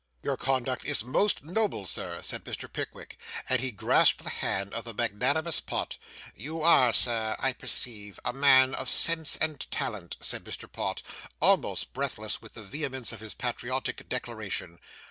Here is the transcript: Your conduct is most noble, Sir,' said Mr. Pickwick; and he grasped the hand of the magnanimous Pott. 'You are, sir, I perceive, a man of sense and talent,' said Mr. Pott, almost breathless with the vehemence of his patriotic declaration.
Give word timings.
Your 0.23 0.35
conduct 0.35 0.83
is 0.83 1.03
most 1.03 1.43
noble, 1.43 1.85
Sir,' 1.85 2.23
said 2.23 2.43
Mr. 2.43 2.67
Pickwick; 2.67 3.19
and 3.47 3.59
he 3.61 3.69
grasped 3.69 4.23
the 4.23 4.31
hand 4.31 4.73
of 4.73 4.83
the 4.83 4.95
magnanimous 4.95 5.59
Pott. 5.61 5.97
'You 6.35 6.63
are, 6.63 6.91
sir, 6.91 7.35
I 7.37 7.53
perceive, 7.53 8.19
a 8.25 8.33
man 8.33 8.73
of 8.73 8.89
sense 8.89 9.35
and 9.35 9.59
talent,' 9.69 10.17
said 10.19 10.43
Mr. 10.43 10.65
Pott, 10.67 11.03
almost 11.39 11.93
breathless 11.93 12.41
with 12.41 12.55
the 12.55 12.63
vehemence 12.63 13.11
of 13.11 13.19
his 13.19 13.35
patriotic 13.35 14.09
declaration. 14.09 14.79